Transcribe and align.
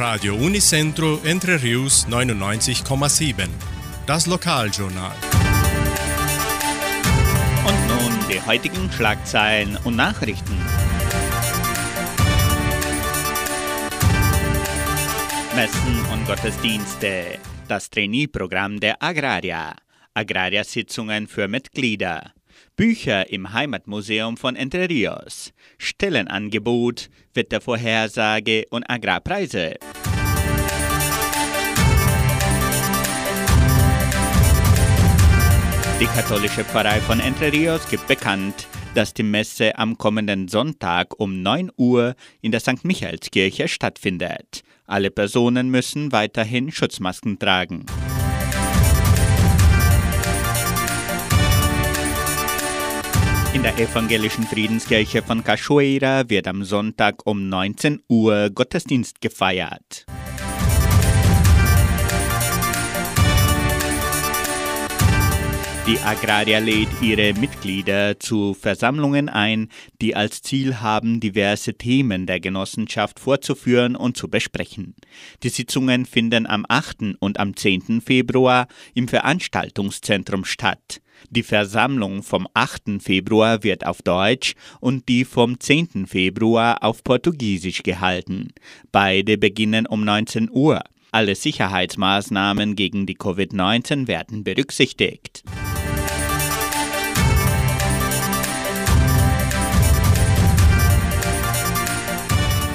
Radio 0.00 0.34
Unicentro 0.34 1.20
Entre 1.24 1.62
Rius 1.62 2.06
99,7. 2.08 3.50
Das 4.06 4.26
Lokaljournal. 4.26 5.14
Und 7.66 7.86
nun 7.86 8.28
die 8.30 8.40
heutigen 8.40 8.90
Schlagzeilen 8.90 9.76
und 9.84 9.96
Nachrichten. 9.96 10.56
Messen 15.54 16.06
und 16.10 16.26
Gottesdienste. 16.26 17.38
Das 17.68 17.90
Trainee-Programm 17.90 18.80
der 18.80 19.02
Agraria. 19.02 19.76
Agraria-Sitzungen 20.14 21.28
für 21.28 21.46
Mitglieder. 21.46 22.32
Bücher 22.76 23.30
im 23.30 23.52
Heimatmuseum 23.52 24.36
von 24.36 24.56
Entre 24.56 24.88
Rios. 24.88 25.52
Stellenangebot, 25.78 27.10
Wettervorhersage 27.34 28.64
und 28.70 28.88
Agrarpreise. 28.88 29.76
Die 36.00 36.06
katholische 36.06 36.64
Pfarrei 36.64 36.98
von 37.00 37.20
Entre 37.20 37.52
Rios 37.52 37.86
gibt 37.88 38.06
bekannt, 38.06 38.66
dass 38.94 39.12
die 39.12 39.22
Messe 39.22 39.78
am 39.78 39.98
kommenden 39.98 40.48
Sonntag 40.48 41.20
um 41.20 41.42
9 41.42 41.70
Uhr 41.76 42.14
in 42.40 42.52
der 42.52 42.60
St. 42.60 42.84
Michaelskirche 42.84 43.68
stattfindet. 43.68 44.62
Alle 44.86 45.10
Personen 45.10 45.70
müssen 45.70 46.10
weiterhin 46.10 46.72
Schutzmasken 46.72 47.38
tragen. 47.38 47.84
In 53.60 53.64
der 53.64 53.78
evangelischen 53.78 54.44
Friedenskirche 54.44 55.20
von 55.20 55.44
Cachoeira 55.44 56.30
wird 56.30 56.48
am 56.48 56.64
Sonntag 56.64 57.26
um 57.26 57.50
19 57.50 58.00
Uhr 58.08 58.48
Gottesdienst 58.48 59.20
gefeiert. 59.20 60.06
Die 65.86 65.98
Agraria 66.00 66.58
lädt 66.58 66.90
ihre 67.00 67.32
Mitglieder 67.32 68.20
zu 68.20 68.52
Versammlungen 68.54 69.30
ein, 69.30 69.68
die 70.02 70.14
als 70.14 70.42
Ziel 70.42 70.80
haben, 70.80 71.20
diverse 71.20 71.74
Themen 71.74 72.26
der 72.26 72.38
Genossenschaft 72.38 73.18
vorzuführen 73.18 73.96
und 73.96 74.16
zu 74.16 74.28
besprechen. 74.28 74.94
Die 75.42 75.48
Sitzungen 75.48 76.04
finden 76.04 76.46
am 76.46 76.66
8. 76.68 77.16
und 77.18 77.40
am 77.40 77.56
10. 77.56 78.02
Februar 78.02 78.68
im 78.94 79.08
Veranstaltungszentrum 79.08 80.44
statt. 80.44 81.00
Die 81.30 81.42
Versammlung 81.42 82.22
vom 82.22 82.46
8. 82.52 83.02
Februar 83.02 83.62
wird 83.62 83.86
auf 83.86 84.02
Deutsch 84.02 84.54
und 84.80 85.08
die 85.08 85.24
vom 85.24 85.58
10. 85.58 86.06
Februar 86.06 86.84
auf 86.84 87.02
Portugiesisch 87.02 87.82
gehalten. 87.82 88.52
Beide 88.92 89.38
beginnen 89.38 89.86
um 89.86 90.04
19 90.04 90.50
Uhr. 90.50 90.82
Alle 91.10 91.34
Sicherheitsmaßnahmen 91.34 92.76
gegen 92.76 93.06
die 93.06 93.16
Covid-19 93.16 94.06
werden 94.06 94.44
berücksichtigt. 94.44 95.42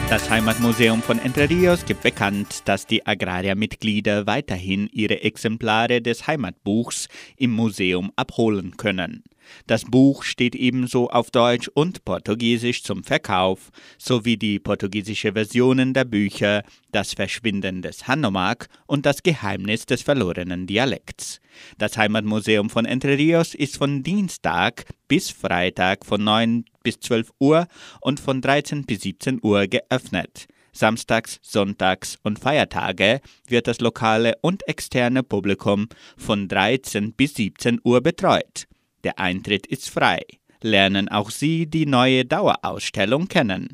Das 0.07 0.29
Heimatmuseum 0.29 1.01
von 1.01 1.17
Entre 1.17 1.49
Rios 1.49 1.83
gibt 1.83 2.03
bekannt, 2.03 2.61
dass 2.65 2.85
die 2.85 3.07
Agraria-Mitglieder 3.07 4.27
weiterhin 4.27 4.87
ihre 4.91 5.23
Exemplare 5.23 5.99
des 5.99 6.27
Heimatbuchs 6.27 7.07
im 7.37 7.51
Museum 7.51 8.11
abholen 8.15 8.77
können. 8.77 9.23
Das 9.67 9.85
Buch 9.85 10.23
steht 10.23 10.55
ebenso 10.55 11.09
auf 11.09 11.31
Deutsch 11.31 11.69
und 11.73 12.05
Portugiesisch 12.05 12.83
zum 12.83 13.03
Verkauf, 13.03 13.71
sowie 13.97 14.37
die 14.37 14.59
portugiesische 14.59 15.33
Versionen 15.33 15.93
der 15.93 16.05
Bücher 16.05 16.63
Das 16.91 17.13
Verschwinden 17.13 17.81
des 17.81 18.07
Hanomag 18.07 18.67
und 18.87 19.05
Das 19.05 19.23
Geheimnis 19.23 19.85
des 19.85 20.01
verlorenen 20.01 20.67
Dialekts. 20.67 21.39
Das 21.77 21.97
Heimatmuseum 21.97 22.69
von 22.69 22.85
Entre 22.85 23.17
Rios 23.17 23.55
ist 23.55 23.77
von 23.77 24.03
Dienstag 24.03 24.85
bis 25.07 25.29
Freitag 25.29 26.05
von 26.05 26.23
9 26.23 26.65
bis 26.83 26.99
12 26.99 27.31
Uhr 27.39 27.67
und 28.01 28.19
von 28.19 28.41
13 28.41 28.85
bis 28.85 29.01
17 29.01 29.39
Uhr 29.41 29.67
geöffnet. 29.67 30.47
Samstags, 30.75 31.39
Sonntags 31.41 32.17
und 32.23 32.37
Feiertage 32.37 33.21
wird 33.47 33.67
das 33.67 33.79
lokale 33.79 34.33
und 34.41 34.67
externe 34.67 35.23
Publikum 35.23 35.87
von 36.17 36.49
13 36.49 37.13
bis 37.13 37.35
17 37.35 37.79
Uhr 37.83 38.01
betreut. 38.01 38.67
Der 39.05 39.19
Eintritt 39.19 39.67
ist 39.67 39.91
frei. 39.91 40.21
Lernen 40.61 41.09
auch 41.09 41.29
Sie 41.29 41.67
die 41.67 41.85
neue 41.85 42.25
Dauerausstellung 42.25 43.27
kennen. 43.27 43.69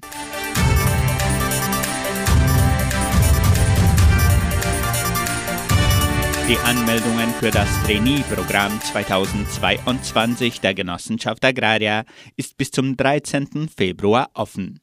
Die 6.49 6.57
Anmeldungen 6.65 7.29
für 7.39 7.49
das 7.49 7.69
Trainee-Programm 7.85 8.81
2022 8.81 10.59
der 10.59 10.73
Genossenschaft 10.73 11.45
Agraria 11.45 12.03
ist 12.35 12.57
bis 12.57 12.71
zum 12.71 12.97
13. 12.97 13.69
Februar 13.73 14.29
offen. 14.33 14.81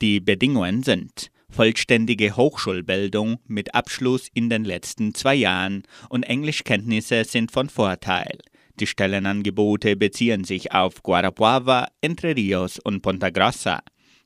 Die 0.00 0.20
Bedingungen 0.20 0.84
sind 0.84 1.32
vollständige 1.50 2.36
Hochschulbildung 2.36 3.38
mit 3.48 3.74
Abschluss 3.74 4.28
in 4.32 4.48
den 4.48 4.64
letzten 4.64 5.12
zwei 5.14 5.34
Jahren 5.34 5.82
und 6.08 6.22
Englischkenntnisse 6.22 7.24
sind 7.24 7.50
von 7.50 7.68
Vorteil. 7.68 8.38
Die 8.80 8.86
Stellenangebote 8.86 9.96
beziehen 9.96 10.44
sich 10.44 10.72
auf 10.72 11.02
Guarapuava, 11.02 11.88
Entre 12.00 12.36
Rios 12.36 12.78
und 12.78 13.02
Ponta 13.02 13.30
Grossa. 13.30 13.80